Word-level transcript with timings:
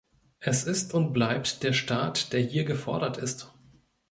Es 0.39 0.63
ist 0.63 0.95
und 0.95 1.13
bleibt 1.13 1.61
der 1.61 1.73
Staat, 1.73 2.33
der 2.33 2.39
hier 2.39 2.63
gefordert 2.65 3.17
ist. 3.19 3.51